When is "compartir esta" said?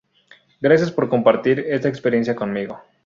1.09-1.87